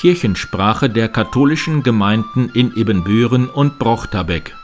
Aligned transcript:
Kirchensprache 0.00 0.88
der 0.88 1.10
katholischen 1.10 1.82
Gemeinden 1.82 2.48
in 2.54 2.74
Ibbenbüren 2.74 3.50
und 3.50 3.78
Brochterbeck. 3.78 4.56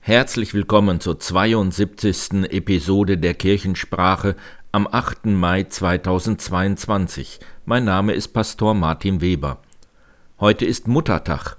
Herzlich 0.00 0.54
willkommen 0.54 0.98
zur 0.98 1.20
72. 1.20 2.50
Episode 2.50 3.16
der 3.16 3.34
Kirchensprache 3.34 4.34
am 4.72 4.88
8. 4.90 5.26
Mai 5.26 5.62
2022. 5.62 7.38
Mein 7.64 7.84
Name 7.84 8.14
ist 8.14 8.32
Pastor 8.32 8.74
Martin 8.74 9.20
Weber. 9.20 9.62
Heute 10.40 10.64
ist 10.64 10.88
Muttertag. 10.88 11.56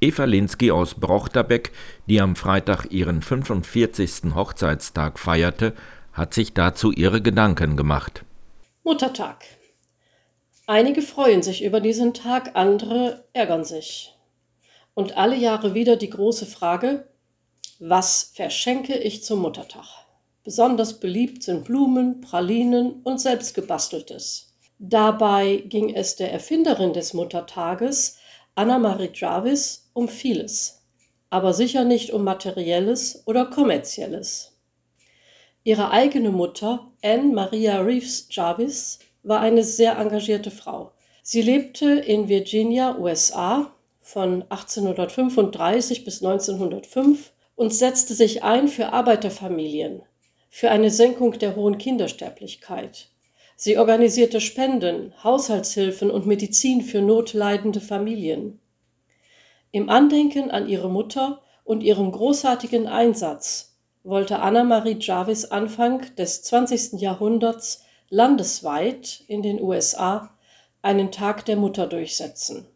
Eva 0.00 0.24
Linsky 0.24 0.72
aus 0.72 0.94
Brochterbeck, 0.94 1.70
die 2.08 2.20
am 2.20 2.34
Freitag 2.34 2.86
ihren 2.90 3.22
45. 3.22 4.34
Hochzeitstag 4.34 5.20
feierte, 5.20 5.74
hat 6.12 6.34
sich 6.34 6.52
dazu 6.52 6.92
ihre 6.92 7.22
Gedanken 7.22 7.76
gemacht. 7.76 8.24
Muttertag. 8.84 9.44
Einige 10.66 11.02
freuen 11.02 11.42
sich 11.42 11.64
über 11.64 11.80
diesen 11.80 12.14
Tag, 12.14 12.52
andere 12.54 13.24
ärgern 13.32 13.64
sich. 13.64 14.14
Und 14.94 15.16
alle 15.16 15.36
Jahre 15.36 15.74
wieder 15.74 15.96
die 15.96 16.10
große 16.10 16.46
Frage, 16.46 17.08
was 17.78 18.30
verschenke 18.34 18.96
ich 18.96 19.24
zum 19.24 19.40
Muttertag? 19.40 19.86
Besonders 20.44 21.00
beliebt 21.00 21.42
sind 21.42 21.64
Blumen, 21.64 22.20
Pralinen 22.20 23.00
und 23.02 23.20
selbstgebasteltes. 23.20 24.54
Dabei 24.78 25.64
ging 25.66 25.94
es 25.94 26.16
der 26.16 26.32
Erfinderin 26.32 26.92
des 26.92 27.14
Muttertages, 27.14 28.18
Anna-Marie 28.54 29.10
Jarvis, 29.14 29.90
um 29.94 30.08
vieles, 30.08 30.82
aber 31.30 31.54
sicher 31.54 31.84
nicht 31.84 32.12
um 32.12 32.24
materielles 32.24 33.22
oder 33.26 33.46
kommerzielles. 33.46 34.51
Ihre 35.64 35.92
eigene 35.92 36.30
Mutter, 36.30 36.90
Anne 37.02 37.32
Maria 37.32 37.80
Reeves 37.80 38.26
Jarvis, 38.30 38.98
war 39.22 39.40
eine 39.40 39.62
sehr 39.62 39.96
engagierte 39.96 40.50
Frau. 40.50 40.90
Sie 41.22 41.40
lebte 41.40 41.86
in 41.86 42.28
Virginia, 42.28 42.98
USA 42.98 43.72
von 44.00 44.42
1835 44.48 46.04
bis 46.04 46.20
1905 46.20 47.32
und 47.54 47.72
setzte 47.72 48.14
sich 48.14 48.42
ein 48.42 48.66
für 48.66 48.92
Arbeiterfamilien, 48.92 50.02
für 50.50 50.72
eine 50.72 50.90
Senkung 50.90 51.38
der 51.38 51.54
hohen 51.54 51.78
Kindersterblichkeit. 51.78 53.10
Sie 53.54 53.78
organisierte 53.78 54.40
Spenden, 54.40 55.14
Haushaltshilfen 55.22 56.10
und 56.10 56.26
Medizin 56.26 56.82
für 56.82 57.00
notleidende 57.00 57.80
Familien. 57.80 58.58
Im 59.70 59.88
Andenken 59.88 60.50
an 60.50 60.68
ihre 60.68 60.90
Mutter 60.90 61.40
und 61.62 61.84
ihrem 61.84 62.10
großartigen 62.10 62.88
Einsatz 62.88 63.71
wollte 64.04 64.40
Anna-Marie 64.40 64.96
Jarvis 64.98 65.44
Anfang 65.46 66.14
des 66.16 66.42
20. 66.42 67.00
Jahrhunderts 67.00 67.84
landesweit 68.08 69.22
in 69.28 69.42
den 69.42 69.60
USA 69.60 70.36
einen 70.82 71.12
Tag 71.12 71.44
der 71.44 71.56
Mutter 71.56 71.86
durchsetzen. 71.86 72.66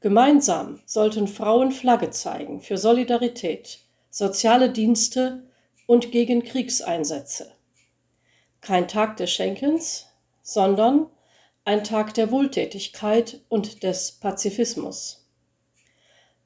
Gemeinsam 0.00 0.80
sollten 0.86 1.28
Frauen 1.28 1.72
Flagge 1.72 2.10
zeigen 2.10 2.60
für 2.60 2.78
Solidarität, 2.78 3.80
soziale 4.10 4.70
Dienste 4.70 5.42
und 5.86 6.10
gegen 6.10 6.42
Kriegseinsätze. 6.42 7.52
Kein 8.60 8.88
Tag 8.88 9.16
des 9.18 9.30
Schenkens, 9.30 10.06
sondern 10.42 11.06
ein 11.64 11.84
Tag 11.84 12.14
der 12.14 12.30
Wohltätigkeit 12.30 13.40
und 13.48 13.82
des 13.82 14.12
Pazifismus. 14.12 15.26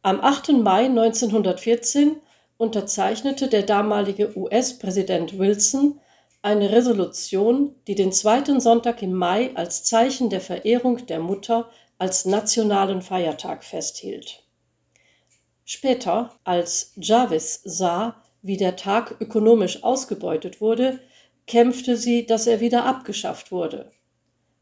Am 0.03 0.21
8. 0.21 0.53
Mai 0.53 0.87
1914 0.87 2.17
unterzeichnete 2.61 3.49
der 3.49 3.63
damalige 3.63 4.37
US-Präsident 4.37 5.39
Wilson 5.39 5.99
eine 6.43 6.71
Resolution, 6.71 7.75
die 7.87 7.95
den 7.95 8.13
zweiten 8.13 8.61
Sonntag 8.61 9.03
im 9.03 9.15
Mai 9.15 9.51
als 9.55 9.85
Zeichen 9.85 10.29
der 10.29 10.43
Verehrung 10.43 11.07
der 11.07 11.21
Mutter 11.21 11.71
als 11.97 12.27
nationalen 12.27 13.01
Feiertag 13.01 13.65
festhielt. 13.65 14.45
Später, 15.65 16.35
als 16.45 16.93
Jarvis 16.97 17.63
sah, 17.65 18.23
wie 18.43 18.59
der 18.59 18.77
Tag 18.77 19.17
ökonomisch 19.21 19.83
ausgebeutet 19.83 20.61
wurde, 20.61 21.01
kämpfte 21.47 21.97
sie, 21.97 22.27
dass 22.27 22.47
er 22.47 22.61
wieder 22.61 22.85
abgeschafft 22.85 23.53
wurde, 23.53 23.91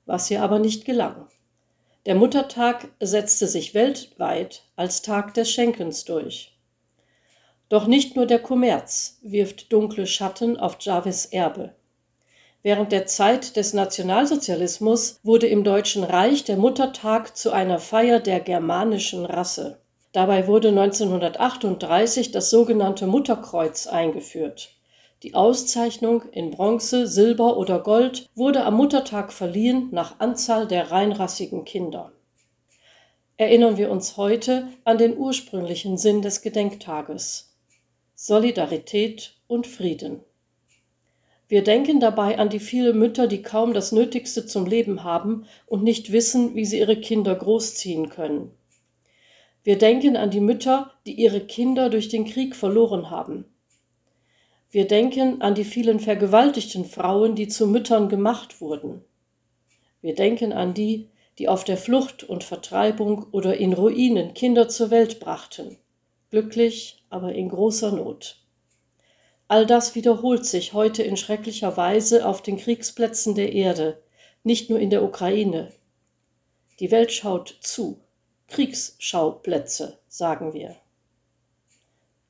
was 0.06 0.30
ihr 0.30 0.42
aber 0.42 0.60
nicht 0.60 0.84
gelang. 0.84 1.26
Der 2.06 2.14
Muttertag 2.14 2.88
setzte 3.00 3.48
sich 3.48 3.74
weltweit 3.74 4.64
als 4.76 5.02
Tag 5.02 5.34
des 5.34 5.50
Schenkens 5.50 6.04
durch. 6.04 6.57
Doch 7.68 7.86
nicht 7.86 8.16
nur 8.16 8.24
der 8.24 8.38
Kommerz 8.38 9.18
wirft 9.22 9.72
dunkle 9.72 10.06
Schatten 10.06 10.56
auf 10.56 10.78
Jarvis 10.80 11.26
Erbe. 11.26 11.74
Während 12.62 12.92
der 12.92 13.06
Zeit 13.06 13.56
des 13.56 13.74
Nationalsozialismus 13.74 15.20
wurde 15.22 15.46
im 15.46 15.64
Deutschen 15.64 16.02
Reich 16.02 16.44
der 16.44 16.56
Muttertag 16.56 17.36
zu 17.36 17.52
einer 17.52 17.78
Feier 17.78 18.20
der 18.20 18.40
germanischen 18.40 19.26
Rasse. 19.26 19.80
Dabei 20.12 20.46
wurde 20.46 20.68
1938 20.68 22.32
das 22.32 22.50
sogenannte 22.50 23.06
Mutterkreuz 23.06 23.86
eingeführt. 23.86 24.74
Die 25.22 25.34
Auszeichnung 25.34 26.22
in 26.32 26.50
Bronze, 26.50 27.06
Silber 27.06 27.58
oder 27.58 27.80
Gold 27.80 28.28
wurde 28.34 28.64
am 28.64 28.74
Muttertag 28.74 29.32
verliehen 29.32 29.88
nach 29.90 30.20
Anzahl 30.20 30.66
der 30.66 30.90
reinrassigen 30.90 31.64
Kinder. 31.64 32.12
Erinnern 33.36 33.76
wir 33.76 33.90
uns 33.90 34.16
heute 34.16 34.68
an 34.84 34.96
den 34.96 35.16
ursprünglichen 35.16 35.98
Sinn 35.98 36.22
des 36.22 36.40
Gedenktages 36.40 37.48
Solidarität 38.20 39.36
und 39.46 39.68
Frieden. 39.68 40.22
Wir 41.46 41.62
denken 41.62 42.00
dabei 42.00 42.36
an 42.40 42.48
die 42.48 42.58
vielen 42.58 42.98
Mütter, 42.98 43.28
die 43.28 43.42
kaum 43.42 43.74
das 43.74 43.92
Nötigste 43.92 44.44
zum 44.44 44.66
Leben 44.66 45.04
haben 45.04 45.46
und 45.66 45.84
nicht 45.84 46.10
wissen, 46.10 46.56
wie 46.56 46.64
sie 46.64 46.80
ihre 46.80 46.96
Kinder 46.96 47.32
großziehen 47.36 48.08
können. 48.08 48.50
Wir 49.62 49.78
denken 49.78 50.16
an 50.16 50.32
die 50.32 50.40
Mütter, 50.40 50.90
die 51.06 51.12
ihre 51.12 51.42
Kinder 51.42 51.90
durch 51.90 52.08
den 52.08 52.24
Krieg 52.24 52.56
verloren 52.56 53.08
haben. 53.08 53.44
Wir 54.72 54.88
denken 54.88 55.40
an 55.40 55.54
die 55.54 55.62
vielen 55.62 56.00
vergewaltigten 56.00 56.86
Frauen, 56.86 57.36
die 57.36 57.46
zu 57.46 57.68
Müttern 57.68 58.08
gemacht 58.08 58.60
wurden. 58.60 59.04
Wir 60.02 60.16
denken 60.16 60.52
an 60.52 60.74
die, 60.74 61.08
die 61.38 61.46
auf 61.46 61.62
der 61.62 61.76
Flucht 61.76 62.24
und 62.24 62.42
Vertreibung 62.42 63.28
oder 63.30 63.58
in 63.58 63.74
Ruinen 63.74 64.34
Kinder 64.34 64.68
zur 64.68 64.90
Welt 64.90 65.20
brachten, 65.20 65.78
glücklich, 66.30 66.97
aber 67.10 67.34
in 67.34 67.48
großer 67.48 67.92
Not. 67.92 68.36
All 69.48 69.64
das 69.64 69.94
wiederholt 69.94 70.44
sich 70.44 70.74
heute 70.74 71.02
in 71.02 71.16
schrecklicher 71.16 71.76
Weise 71.76 72.26
auf 72.26 72.42
den 72.42 72.58
Kriegsplätzen 72.58 73.34
der 73.34 73.52
Erde, 73.52 74.02
nicht 74.44 74.68
nur 74.68 74.78
in 74.78 74.90
der 74.90 75.02
Ukraine. 75.02 75.72
Die 76.80 76.90
Welt 76.90 77.12
schaut 77.12 77.56
zu. 77.60 78.00
Kriegsschauplätze, 78.46 79.98
sagen 80.08 80.52
wir. 80.52 80.76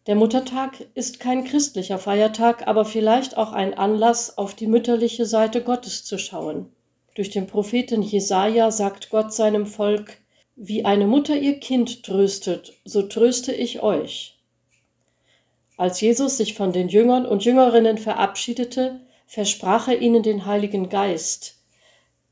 Der 0.06 0.15
Muttertag 0.15 0.87
ist 0.95 1.21
kein 1.21 1.45
christlicher 1.45 1.99
Feiertag, 1.99 2.66
aber 2.66 2.84
vielleicht 2.84 3.37
auch 3.37 3.53
ein 3.53 3.75
Anlass, 3.75 4.39
auf 4.39 4.55
die 4.55 4.66
mütterliche 4.66 5.27
Seite 5.27 5.62
Gottes 5.62 6.05
zu 6.05 6.19
schauen. 6.19 6.72
Durch 7.15 7.31
den 7.31 7.47
Propheten 7.47 8.00
Jesaja 8.00 8.71
sagt 8.71 9.10
Gott 9.10 9.34
seinem 9.34 9.66
Volk: 9.66 10.19
Wie 10.56 10.84
eine 10.84 11.06
Mutter 11.06 11.37
ihr 11.37 11.60
Kind 11.60 12.05
tröstet, 12.05 12.72
so 12.84 13.03
tröste 13.03 13.53
ich 13.53 13.83
euch. 13.83 14.38
Als 15.78 16.00
Jesus 16.00 16.37
sich 16.37 16.55
von 16.55 16.72
den 16.72 16.89
Jüngern 16.89 17.25
und 17.25 17.44
Jüngerinnen 17.44 17.99
verabschiedete, 17.99 19.00
versprach 19.28 19.87
er 19.87 20.00
ihnen 20.00 20.25
den 20.25 20.44
Heiligen 20.44 20.89
Geist. 20.89 21.62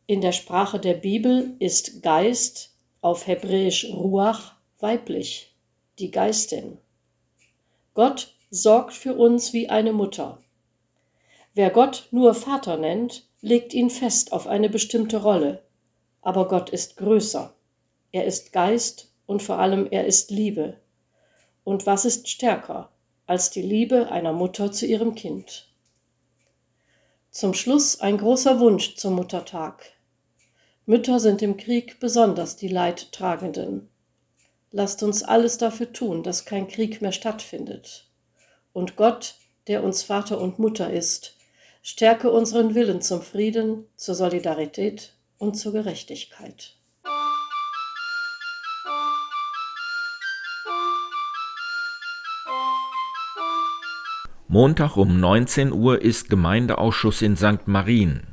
In 0.08 0.20
der 0.20 0.32
Sprache 0.32 0.80
der 0.80 0.94
Bibel 0.94 1.54
ist 1.60 2.02
Geist 2.02 2.74
auf 3.02 3.28
Hebräisch 3.28 3.84
Ruach 3.84 4.56
weiblich, 4.80 5.54
die 6.00 6.10
Geistin. 6.10 6.78
Gott 7.94 8.34
sorgt 8.50 8.94
für 8.94 9.14
uns 9.14 9.52
wie 9.52 9.68
eine 9.68 9.92
Mutter. 9.92 10.42
Wer 11.54 11.70
Gott 11.70 12.08
nur 12.10 12.34
Vater 12.34 12.76
nennt, 12.76 13.28
legt 13.42 13.72
ihn 13.74 13.90
fest 13.90 14.32
auf 14.32 14.48
eine 14.48 14.68
bestimmte 14.68 15.18
Rolle. 15.18 15.62
Aber 16.20 16.48
Gott 16.48 16.70
ist 16.70 16.96
größer. 16.96 17.54
Er 18.10 18.24
ist 18.24 18.52
Geist 18.52 19.12
und 19.24 19.40
vor 19.40 19.60
allem 19.60 19.86
er 19.88 20.04
ist 20.04 20.32
Liebe. 20.32 20.80
Und 21.62 21.86
was 21.86 22.04
ist 22.04 22.28
stärker 22.28 22.90
als 23.26 23.50
die 23.50 23.62
Liebe 23.62 24.10
einer 24.10 24.32
Mutter 24.32 24.72
zu 24.72 24.86
ihrem 24.86 25.14
Kind? 25.14 25.68
Zum 27.30 27.54
Schluss 27.54 28.00
ein 28.00 28.18
großer 28.18 28.60
Wunsch 28.60 28.96
zum 28.96 29.14
Muttertag. 29.14 29.92
Mütter 30.86 31.18
sind 31.18 31.42
im 31.42 31.56
Krieg 31.56 31.98
besonders 31.98 32.56
die 32.56 32.68
Leidtragenden. 32.68 33.88
Lasst 34.70 35.02
uns 35.02 35.22
alles 35.22 35.58
dafür 35.58 35.92
tun, 35.92 36.22
dass 36.22 36.44
kein 36.44 36.68
Krieg 36.68 37.02
mehr 37.02 37.12
stattfindet. 37.12 38.08
Und 38.72 38.94
Gott, 38.96 39.34
der 39.66 39.82
uns 39.82 40.04
Vater 40.04 40.40
und 40.40 40.58
Mutter 40.58 40.90
ist, 40.90 41.36
stärke 41.82 42.30
unseren 42.30 42.74
Willen 42.74 43.02
zum 43.02 43.22
Frieden, 43.22 43.86
zur 43.96 44.14
Solidarität 44.14 45.14
und 45.38 45.56
zur 45.56 45.72
Gerechtigkeit. 45.72 46.75
Montag 54.48 54.96
um 54.96 55.18
19 55.18 55.72
Uhr 55.72 56.00
ist 56.00 56.30
Gemeindeausschuss 56.30 57.20
in 57.20 57.36
St. 57.36 57.66
Marien. 57.66 58.28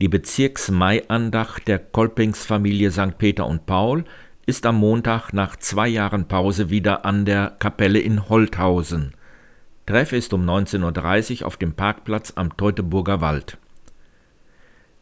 Die 0.00 0.06
Bezirksmaiandacht 0.06 1.66
der 1.66 1.80
Kolpingsfamilie 1.80 2.92
St. 2.92 3.18
Peter 3.18 3.44
und 3.44 3.66
Paul 3.66 4.04
ist 4.46 4.64
am 4.66 4.76
Montag 4.76 5.32
nach 5.32 5.56
zwei 5.56 5.88
Jahren 5.88 6.28
Pause 6.28 6.70
wieder 6.70 7.04
an 7.04 7.24
der 7.24 7.56
Kapelle 7.58 7.98
in 7.98 8.28
Holthausen. 8.28 9.14
Treff 9.84 10.12
ist 10.12 10.32
um 10.32 10.48
19.30 10.48 11.40
Uhr 11.40 11.48
auf 11.48 11.56
dem 11.56 11.72
Parkplatz 11.72 12.34
am 12.36 12.56
Teutoburger 12.56 13.20
Wald. 13.20 13.58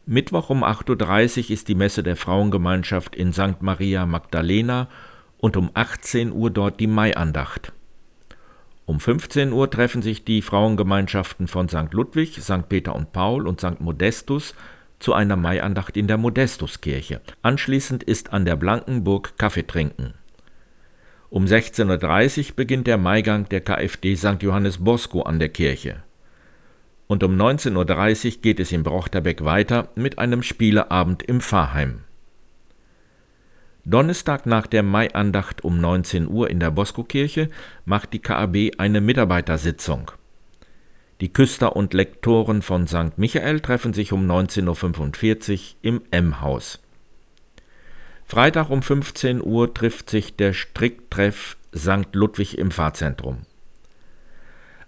Mittwoch 0.07 0.49
um 0.49 0.63
8.30 0.63 1.37
Uhr 1.37 1.49
ist 1.51 1.67
die 1.67 1.75
Messe 1.75 2.01
der 2.01 2.15
Frauengemeinschaft 2.15 3.15
in 3.15 3.31
St. 3.31 3.61
Maria 3.61 4.07
Magdalena 4.07 4.87
und 5.37 5.55
um 5.55 5.69
18 5.75 6.31
Uhr 6.31 6.49
dort 6.49 6.79
die 6.79 6.87
Maiandacht. 6.87 7.74
Um 8.85 8.99
15 8.99 9.51
Uhr 9.51 9.69
treffen 9.69 10.01
sich 10.01 10.25
die 10.25 10.43
Frauengemeinschaften 10.43 11.47
von 11.47 11.67
St. 11.67 11.91
Ludwig, 11.91 12.39
St. 12.41 12.69
Peter 12.69 12.95
und 12.95 13.11
Paul 13.13 13.47
und 13.47 13.59
St. 13.59 13.81
Modestus 13.81 14.53
zu 14.99 15.13
einer 15.13 15.35
Maiandacht 15.35 15.97
in 15.97 16.07
der 16.07 16.17
Modestuskirche. 16.17 17.21
Anschließend 17.41 18.03
ist 18.03 18.31
an 18.31 18.45
der 18.45 18.55
Blankenburg 18.55 19.37
Kaffee 19.37 19.65
trinken. 19.65 20.13
Um 21.29 21.45
16.30 21.45 22.49
Uhr 22.49 22.55
beginnt 22.55 22.87
der 22.87 22.97
Maigang 22.97 23.49
der 23.49 23.61
KfD 23.61 24.15
St. 24.15 24.41
Johannes 24.41 24.77
Bosco 24.77 25.23
an 25.23 25.39
der 25.39 25.49
Kirche. 25.49 26.03
Und 27.07 27.23
um 27.23 27.35
19.30 27.35 28.25
Uhr 28.35 28.41
geht 28.41 28.59
es 28.59 28.71
in 28.71 28.83
Brochterbeck 28.83 29.43
weiter 29.43 29.89
mit 29.95 30.17
einem 30.17 30.43
Spieleabend 30.43 31.23
im 31.23 31.41
Pfarrheim. 31.41 32.04
Donnerstag 33.87 34.47
nach 34.47 34.65
der 34.65 34.81
Maiandacht 34.81 35.63
um 35.63 35.79
19 35.79 36.27
Uhr 36.27 36.49
in 36.49 36.59
der 36.59 36.71
Bosco-Kirche 36.71 37.49
macht 37.85 38.13
die 38.13 38.19
KAB 38.19 38.71
eine 38.79 38.99
Mitarbeitersitzung. 38.99 40.09
Die 41.21 41.31
Küster 41.31 41.75
und 41.75 41.93
Lektoren 41.93 42.63
von 42.63 42.87
St. 42.87 43.17
Michael 43.17 43.59
treffen 43.59 43.93
sich 43.93 44.11
um 44.11 44.29
19.45 44.29 45.51
Uhr 45.51 45.75
im 45.83 46.01
M-Haus. 46.09 46.79
Freitag 48.25 48.71
um 48.71 48.81
15 48.81 49.39
Uhr 49.41 49.71
trifft 49.71 50.09
sich 50.09 50.35
der 50.35 50.53
Stricktreff 50.53 51.55
St. 51.75 52.13
Ludwig 52.13 52.57
im 52.57 52.71
Pfarrzentrum. 52.71 53.43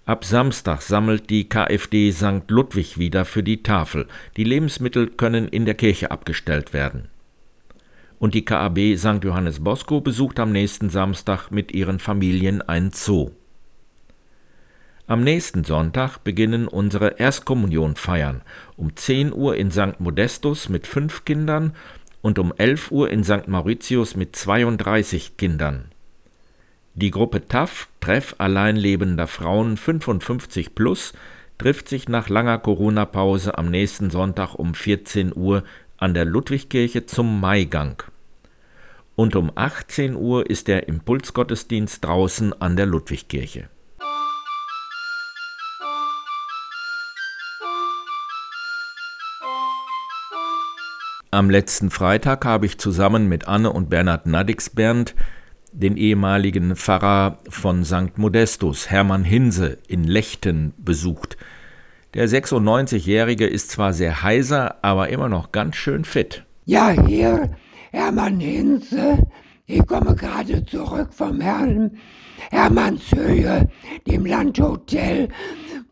Ab 0.05 0.25
Samstag 0.25 0.81
sammelt 0.81 1.29
die 1.29 1.47
KfD 1.47 2.11
St. 2.11 2.49
Ludwig 2.49 2.97
wieder 2.97 3.25
für 3.25 3.43
die 3.43 3.61
Tafel. 3.61 4.07
Die 4.37 4.43
Lebensmittel 4.43 5.07
können 5.07 5.47
in 5.47 5.65
der 5.65 5.75
Kirche 5.75 6.09
abgestellt 6.09 6.73
werden. 6.73 7.09
Und 8.19 8.33
die 8.33 8.45
KAB 8.45 8.97
St. 8.97 9.23
Johannes 9.23 9.63
Bosco 9.63 10.01
besucht 10.01 10.39
am 10.39 10.51
nächsten 10.51 10.89
Samstag 10.89 11.51
mit 11.51 11.71
ihren 11.71 11.99
Familien 11.99 12.61
ein 12.61 12.91
Zoo. 12.91 13.31
Am 15.05 15.23
nächsten 15.23 15.63
Sonntag 15.63 16.23
beginnen 16.23 16.67
unsere 16.67 17.19
Erstkommunionfeiern 17.19 18.41
um 18.75 18.95
10 18.95 19.31
Uhr 19.33 19.55
in 19.55 19.71
St. 19.71 19.99
Modestus 19.99 20.67
mit 20.67 20.85
fünf 20.85 21.23
Kindern 21.23 21.73
und 22.21 22.39
um 22.39 22.53
11 22.57 22.91
Uhr 22.91 23.09
in 23.09 23.23
St. 23.23 23.47
Mauritius 23.47 24.17
mit 24.17 24.35
32 24.35 25.37
Kindern. 25.37 25.85
Die 26.93 27.11
Gruppe 27.11 27.47
TAF, 27.47 27.87
Treff 28.01 28.35
alleinlebender 28.37 29.27
Frauen 29.27 29.77
55 29.77 30.75
plus, 30.75 31.13
trifft 31.57 31.87
sich 31.87 32.09
nach 32.09 32.27
langer 32.27 32.57
Corona-Pause 32.57 33.57
am 33.57 33.69
nächsten 33.69 34.09
Sonntag 34.09 34.55
um 34.55 34.73
14 34.73 35.31
Uhr 35.35 35.63
an 35.97 36.13
der 36.13 36.25
Ludwigkirche 36.25 37.05
zum 37.05 37.39
Maigang. 37.39 38.03
Und 39.15 39.35
um 39.35 39.51
18 39.55 40.15
Uhr 40.15 40.49
ist 40.49 40.67
der 40.67 40.87
Impulsgottesdienst 40.87 42.05
draußen 42.05 42.59
an 42.61 42.75
der 42.75 42.85
Ludwigkirche. 42.85 43.69
Am 51.29 51.49
letzten 51.49 51.89
Freitag 51.89 52.45
habe 52.45 52.65
ich 52.65 52.77
zusammen 52.77 53.27
mit 53.27 53.47
Anne 53.47 53.71
und 53.71 53.89
Bernhard 53.89 54.27
Nadixbernd 54.27 55.13
den 55.71 55.97
ehemaligen 55.97 56.75
Pfarrer 56.75 57.39
von 57.49 57.83
St. 57.83 58.17
Modestus, 58.17 58.89
Hermann 58.89 59.23
Hinse, 59.23 59.77
in 59.87 60.03
Lechten 60.03 60.73
besucht. 60.77 61.37
Der 62.17 62.27
96-Jährige 62.27 63.45
ist 63.45 63.69
zwar 63.69 63.93
sehr 63.93 64.23
heiser, 64.23 64.83
aber 64.83 65.09
immer 65.09 65.29
noch 65.29 65.51
ganz 65.51 65.75
schön 65.75 66.03
fit. 66.03 66.43
Ja, 66.65 66.89
hier, 66.89 67.51
Hermann 67.91 68.39
Hinse. 68.39 69.19
Ich 69.67 69.85
komme 69.85 70.15
gerade 70.15 70.65
zurück 70.65 71.13
vom 71.13 71.39
Herrn 71.39 71.95
Hermannshöhe, 72.49 73.69
dem 74.07 74.25
Landhotel 74.25 75.27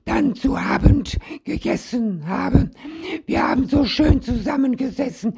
dann 0.06 0.34
zu 0.34 0.58
Abend 0.58 1.20
gegessen 1.44 2.28
haben. 2.28 2.72
Wir 3.28 3.48
haben 3.48 3.68
so 3.68 3.86
schön 3.86 4.20
zusammengesessen 4.20 5.38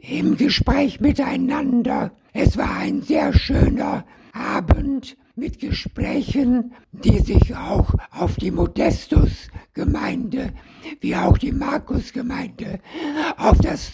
im 0.00 0.38
Gespräch 0.38 0.98
miteinander. 0.98 2.10
Es 2.32 2.56
war 2.56 2.78
ein 2.78 3.02
sehr 3.02 3.34
schöner 3.34 4.06
Abend 4.32 5.14
mit 5.34 5.58
Gesprächen, 5.58 6.72
die 6.92 7.18
sich 7.20 7.56
auch 7.56 7.94
auf 8.10 8.36
die 8.36 8.50
Modestus-Gemeinde 8.50 10.52
wie 11.00 11.16
auch 11.16 11.38
die 11.38 11.52
Markus-Gemeinde 11.52 12.80
auf 13.36 13.58
das 13.58 13.92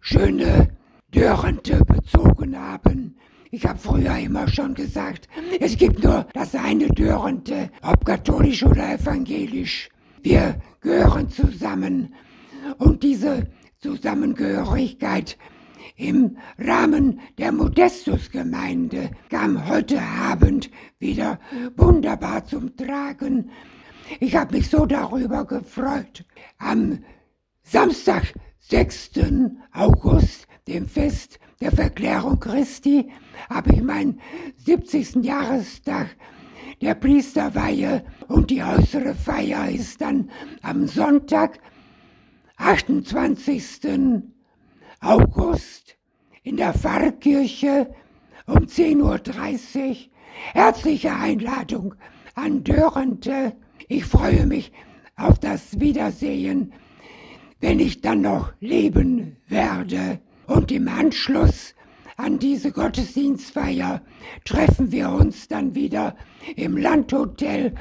schöne 0.00 0.68
Dörrente 1.12 1.84
bezogen 1.84 2.58
haben. 2.58 3.16
Ich 3.50 3.66
habe 3.66 3.78
früher 3.78 4.16
immer 4.18 4.48
schon 4.48 4.74
gesagt, 4.74 5.28
es 5.60 5.76
gibt 5.76 6.04
nur 6.04 6.26
das 6.34 6.54
eine 6.54 6.88
Dörrente, 6.88 7.70
ob 7.82 8.04
katholisch 8.04 8.64
oder 8.64 8.94
evangelisch. 8.94 9.88
Wir 10.22 10.60
gehören 10.80 11.28
zusammen. 11.28 12.14
Und 12.78 13.02
diese 13.02 13.48
Zusammengehörigkeit 13.80 15.36
im 15.96 16.36
Rahmen 16.58 17.20
der 17.38 17.52
Modestus-Gemeinde 17.52 19.10
kam 19.28 19.68
heute 19.68 20.00
Abend 20.00 20.70
wieder 20.98 21.38
wunderbar 21.76 22.44
zum 22.44 22.76
Tragen. 22.76 23.50
Ich 24.18 24.36
habe 24.36 24.56
mich 24.56 24.68
so 24.68 24.86
darüber 24.86 25.44
gefreut. 25.44 26.24
Am 26.58 26.98
Samstag, 27.62 28.34
6. 28.58 29.10
August, 29.72 30.46
dem 30.66 30.88
Fest 30.88 31.38
der 31.60 31.72
Verklärung 31.72 32.40
Christi 32.40 33.10
habe 33.48 33.72
ich 33.74 33.82
meinen 33.82 34.20
70. 34.56 35.16
Jahrestag 35.24 36.16
der 36.80 36.94
Priesterweihe 36.94 38.04
und 38.28 38.50
die 38.50 38.62
äußere 38.62 39.14
Feier 39.14 39.68
ist 39.68 40.00
dann 40.00 40.30
am 40.62 40.86
Sonntag, 40.86 41.58
28. 42.56 44.22
August 45.00 45.96
in 46.42 46.58
der 46.58 46.74
Pfarrkirche 46.74 47.94
um 48.46 48.66
10.30 48.66 49.88
Uhr. 49.88 49.96
Herzliche 50.52 51.14
Einladung 51.14 51.94
an 52.34 52.64
Dörrente. 52.64 53.54
Ich 53.88 54.04
freue 54.04 54.46
mich 54.46 54.72
auf 55.16 55.38
das 55.38 55.80
Wiedersehen, 55.80 56.72
wenn 57.60 57.80
ich 57.80 58.02
dann 58.02 58.20
noch 58.20 58.52
leben 58.60 59.36
werde. 59.48 60.20
Und 60.46 60.70
im 60.70 60.86
Anschluss 60.88 61.74
an 62.16 62.38
diese 62.38 62.70
Gottesdienstfeier 62.70 64.02
treffen 64.44 64.92
wir 64.92 65.10
uns 65.10 65.48
dann 65.48 65.74
wieder 65.74 66.14
im 66.56 66.76
Landhotel 66.76 67.74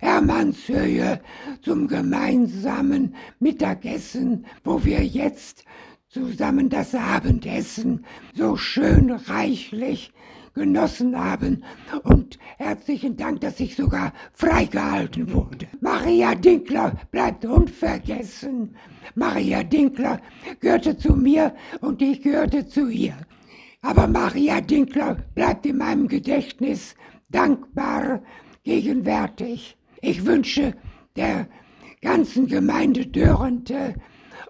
Hermannshöhe 0.00 1.20
zum 1.60 1.86
gemeinsamen 1.86 3.14
Mittagessen, 3.38 4.46
wo 4.64 4.84
wir 4.84 5.04
jetzt 5.04 5.64
zusammen 6.10 6.68
das 6.68 6.92
Abendessen 6.92 8.04
so 8.34 8.56
schön 8.56 9.12
reichlich 9.12 10.12
genossen 10.54 11.16
haben 11.16 11.62
und 12.02 12.36
herzlichen 12.58 13.16
Dank, 13.16 13.40
dass 13.42 13.60
ich 13.60 13.76
sogar 13.76 14.12
freigehalten 14.32 15.32
wurde. 15.32 15.68
Maria 15.80 16.34
Dinkler 16.34 16.96
bleibt 17.12 17.44
unvergessen. 17.44 18.74
Maria 19.14 19.62
Dinkler 19.62 20.20
gehörte 20.58 20.96
zu 20.96 21.14
mir 21.14 21.54
und 21.80 22.02
ich 22.02 22.20
gehörte 22.22 22.66
zu 22.66 22.88
ihr. 22.88 23.14
Aber 23.80 24.08
Maria 24.08 24.60
Dinkler 24.60 25.16
bleibt 25.36 25.64
in 25.64 25.76
meinem 25.76 26.08
Gedächtnis 26.08 26.96
dankbar 27.30 28.20
gegenwärtig. 28.64 29.76
Ich 30.02 30.26
wünsche 30.26 30.74
der 31.14 31.46
ganzen 32.02 32.48
Gemeinde 32.48 33.06
Dörrente, 33.06 33.94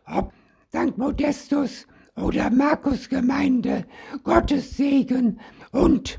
ob 0.06 0.32
St. 0.72 0.96
Modestus 0.96 1.88
oder 2.14 2.48
Markusgemeinde, 2.50 3.84
Gottes 4.22 4.76
Segen 4.76 5.40
und 5.72 6.16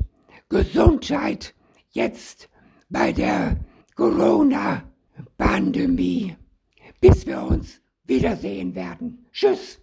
Gesundheit 0.50 1.56
jetzt 1.92 2.50
bei 2.90 3.14
der 3.14 3.56
Corona-Pandemie, 3.96 6.36
bis 7.00 7.26
wir 7.26 7.44
uns 7.44 7.80
wiedersehen 8.04 8.76
werden. 8.76 9.26
Tschüss. 9.32 9.80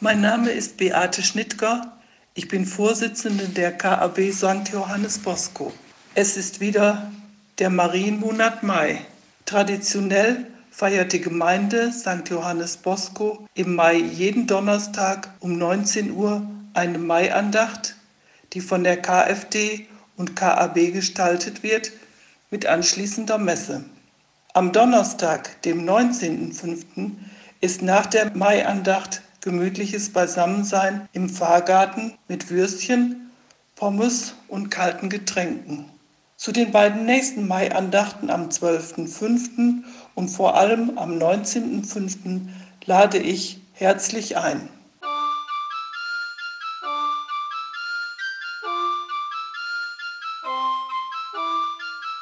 Mein 0.00 0.20
Name 0.20 0.50
ist 0.50 0.76
Beate 0.76 1.22
Schnittger. 1.22 1.98
Ich 2.34 2.48
bin 2.48 2.66
Vorsitzende 2.66 3.48
der 3.48 3.72
KAB 3.72 4.30
St. 4.32 4.68
Johannes 4.70 5.18
Bosco. 5.18 5.72
Es 6.16 6.36
ist 6.36 6.60
wieder 6.60 7.10
der 7.58 7.70
Marienmonat 7.70 8.62
Mai. 8.62 9.00
Traditionell 9.46 10.46
feiert 10.70 11.12
die 11.12 11.20
Gemeinde 11.20 11.90
St. 11.92 12.30
Johannes 12.30 12.76
Bosco 12.76 13.48
im 13.54 13.74
Mai 13.74 13.96
jeden 13.96 14.46
Donnerstag 14.46 15.28
um 15.40 15.58
19 15.58 16.12
Uhr 16.12 16.46
eine 16.72 16.98
Maiandacht, 16.98 17.96
die 18.52 18.60
von 18.60 18.84
der 18.84 19.02
KfD 19.02 19.88
und 20.16 20.36
KAB 20.36 20.92
gestaltet 20.92 21.64
wird, 21.64 21.90
mit 22.48 22.64
anschließender 22.64 23.38
Messe. 23.38 23.82
Am 24.52 24.70
Donnerstag, 24.70 25.60
dem 25.62 25.84
19.05., 25.84 27.10
ist 27.60 27.82
nach 27.82 28.06
der 28.06 28.30
Maiandacht 28.36 29.20
gemütliches 29.40 30.10
Beisammensein 30.10 31.08
im 31.12 31.28
Pfarrgarten 31.28 32.14
mit 32.28 32.50
Würstchen, 32.50 33.32
Pommes 33.74 34.36
und 34.46 34.70
kalten 34.70 35.08
Getränken. 35.08 35.90
Zu 36.44 36.52
den 36.52 36.72
beiden 36.72 37.06
nächsten 37.06 37.48
Maiandachten 37.48 38.28
am 38.28 38.50
12.05. 38.50 39.82
und 40.14 40.28
vor 40.28 40.56
allem 40.56 40.98
am 40.98 41.12
19.05. 41.12 42.48
lade 42.84 43.16
ich 43.16 43.62
herzlich 43.72 44.36
ein. 44.36 44.68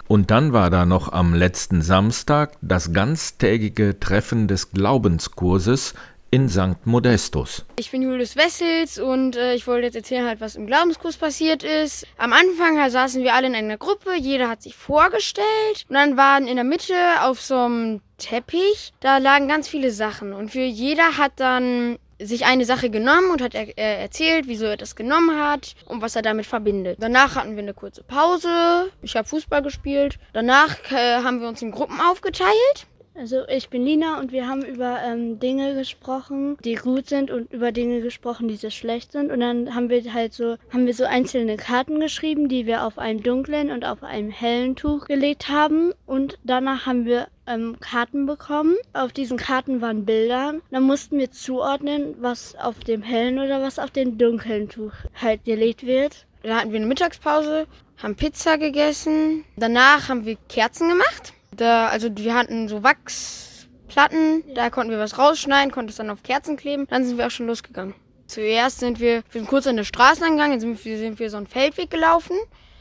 Und 0.06 0.30
dann 0.30 0.52
war 0.52 0.70
da 0.70 0.86
noch 0.86 1.10
am 1.10 1.34
letzten 1.34 1.82
Samstag 1.82 2.52
das 2.60 2.92
ganztägige 2.92 3.98
Treffen 3.98 4.46
des 4.46 4.70
Glaubenskurses 4.70 5.94
in 6.32 6.48
St. 6.48 6.86
Modestus. 6.86 7.64
Ich 7.76 7.90
bin 7.90 8.00
Julius 8.00 8.36
Wessels 8.36 8.98
und 8.98 9.36
äh, 9.36 9.54
ich 9.54 9.66
wollte 9.66 9.84
jetzt 9.84 9.96
erzählen, 9.96 10.26
halt, 10.26 10.40
was 10.40 10.56
im 10.56 10.66
Glaubenskurs 10.66 11.18
passiert 11.18 11.62
ist. 11.62 12.06
Am 12.16 12.32
Anfang 12.32 12.80
halt, 12.80 12.90
saßen 12.90 13.22
wir 13.22 13.34
alle 13.34 13.48
in 13.48 13.54
einer 13.54 13.76
Gruppe, 13.76 14.14
jeder 14.18 14.48
hat 14.48 14.62
sich 14.62 14.74
vorgestellt 14.74 15.84
und 15.90 15.94
dann 15.94 16.16
waren 16.16 16.48
in 16.48 16.56
der 16.56 16.64
Mitte 16.64 16.94
auf 17.20 17.38
so 17.40 17.56
einem 17.58 18.00
Teppich, 18.16 18.94
da 19.00 19.18
lagen 19.18 19.46
ganz 19.46 19.68
viele 19.68 19.90
Sachen 19.90 20.32
und 20.32 20.50
für 20.50 20.60
jeder 20.60 21.18
hat 21.18 21.32
dann 21.36 21.98
sich 22.18 22.46
eine 22.46 22.64
Sache 22.64 22.88
genommen 22.88 23.30
und 23.30 23.42
hat 23.42 23.54
er, 23.54 23.76
er 23.76 23.98
erzählt, 23.98 24.46
wieso 24.46 24.66
er 24.66 24.76
das 24.76 24.96
genommen 24.96 25.38
hat 25.38 25.74
und 25.86 26.02
was 26.02 26.16
er 26.16 26.22
damit 26.22 26.46
verbindet. 26.46 26.98
Danach 27.00 27.36
hatten 27.36 27.56
wir 27.56 27.62
eine 27.62 27.74
kurze 27.74 28.04
Pause. 28.04 28.90
Ich 29.02 29.16
habe 29.16 29.28
Fußball 29.28 29.62
gespielt. 29.62 30.18
Danach 30.32 30.76
äh, 30.92 31.22
haben 31.22 31.40
wir 31.40 31.48
uns 31.48 31.62
in 31.62 31.72
Gruppen 31.72 32.00
aufgeteilt. 32.00 32.86
Also 33.14 33.46
ich 33.46 33.68
bin 33.68 33.84
Lina 33.84 34.18
und 34.18 34.32
wir 34.32 34.48
haben 34.48 34.64
über 34.64 35.00
ähm, 35.04 35.38
Dinge 35.38 35.74
gesprochen, 35.74 36.56
die 36.64 36.76
gut 36.76 37.08
sind 37.08 37.30
und 37.30 37.52
über 37.52 37.70
Dinge 37.70 38.00
gesprochen, 38.00 38.48
die 38.48 38.56
sehr 38.56 38.70
schlecht 38.70 39.12
sind. 39.12 39.30
Und 39.30 39.40
dann 39.40 39.74
haben 39.74 39.90
wir 39.90 40.12
halt 40.14 40.32
so, 40.32 40.56
haben 40.72 40.86
wir 40.86 40.94
so 40.94 41.04
einzelne 41.04 41.56
Karten 41.56 42.00
geschrieben, 42.00 42.48
die 42.48 42.66
wir 42.66 42.86
auf 42.86 42.98
einem 42.98 43.22
dunklen 43.22 43.70
und 43.70 43.84
auf 43.84 44.02
einem 44.02 44.30
hellen 44.30 44.76
Tuch 44.76 45.06
gelegt 45.06 45.48
haben. 45.48 45.92
Und 46.06 46.38
danach 46.42 46.86
haben 46.86 47.04
wir 47.04 47.28
ähm, 47.46 47.76
Karten 47.80 48.24
bekommen. 48.24 48.76
Auf 48.94 49.12
diesen 49.12 49.36
Karten 49.36 49.82
waren 49.82 50.06
Bilder. 50.06 50.54
Dann 50.70 50.82
mussten 50.84 51.18
wir 51.18 51.30
zuordnen, 51.30 52.14
was 52.18 52.56
auf 52.56 52.80
dem 52.80 53.02
hellen 53.02 53.38
oder 53.38 53.60
was 53.60 53.78
auf 53.78 53.90
dem 53.90 54.16
dunklen 54.16 54.70
Tuch 54.70 54.92
halt 55.20 55.44
gelegt 55.44 55.84
wird. 55.84 56.26
Dann 56.42 56.56
hatten 56.56 56.72
wir 56.72 56.78
eine 56.78 56.86
Mittagspause, 56.86 57.66
haben 58.02 58.16
Pizza 58.16 58.56
gegessen. 58.56 59.44
Danach 59.56 60.08
haben 60.08 60.24
wir 60.24 60.36
Kerzen 60.48 60.88
gemacht. 60.88 61.34
Da, 61.56 61.88
also 61.88 62.08
wir 62.16 62.34
hatten 62.34 62.68
so 62.68 62.82
Wachsplatten, 62.82 64.42
da 64.54 64.70
konnten 64.70 64.90
wir 64.90 64.98
was 64.98 65.18
rausschneiden, 65.18 65.70
konnten 65.70 65.90
es 65.90 65.96
dann 65.96 66.10
auf 66.10 66.22
Kerzen 66.22 66.56
kleben. 66.56 66.86
Dann 66.88 67.04
sind 67.04 67.18
wir 67.18 67.26
auch 67.26 67.30
schon 67.30 67.46
losgegangen. 67.46 67.94
Zuerst 68.26 68.78
sind 68.78 68.98
wir, 68.98 69.22
wir 69.30 69.40
sind 69.40 69.46
kurz 69.48 69.66
an 69.66 69.76
der 69.76 69.84
Straße 69.84 70.22
lang 70.22 70.38
dann 70.38 70.58
sind 70.58 70.82
wir, 70.84 70.98
sind 70.98 71.18
wir 71.18 71.28
so 71.28 71.36
einen 71.36 71.46
Feldweg 71.46 71.90
gelaufen, 71.90 72.36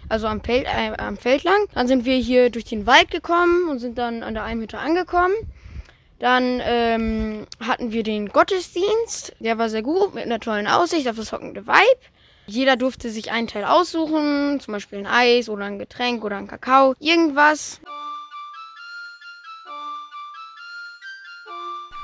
also 0.07 0.27
am 0.27 0.41
Feld, 0.41 0.65
äh, 0.65 0.93
am 0.97 1.17
Feld 1.17 1.43
lang. 1.43 1.65
Dann 1.73 1.87
sind 1.87 2.05
wir 2.05 2.15
hier 2.15 2.49
durch 2.49 2.63
den 2.63 2.85
Wald 2.85 3.11
gekommen 3.11 3.67
und 3.67 3.79
sind 3.79 3.97
dann 3.97 4.23
an 4.23 4.33
der 4.33 4.43
Einhütte 4.43 4.77
angekommen. 4.77 5.33
Dann 6.19 6.61
ähm, 6.63 7.47
hatten 7.59 7.91
wir 7.91 8.03
den 8.03 8.29
Gottesdienst, 8.29 9.33
der 9.39 9.57
war 9.57 9.69
sehr 9.69 9.81
gut, 9.81 10.13
mit 10.13 10.23
einer 10.23 10.39
tollen 10.39 10.67
Aussicht 10.67 11.09
auf 11.09 11.17
das 11.17 11.33
hockende 11.33 11.67
Weib. 11.67 11.99
Jeder 12.45 12.77
durfte 12.77 13.09
sich 13.09 13.31
einen 13.31 13.47
Teil 13.47 13.65
aussuchen, 13.65 14.59
zum 14.59 14.73
Beispiel 14.73 14.99
ein 14.99 15.07
Eis 15.07 15.49
oder 15.49 15.65
ein 15.65 15.79
Getränk 15.79 16.23
oder 16.23 16.37
ein 16.37 16.47
Kakao, 16.47 16.93
irgendwas. 16.99 17.81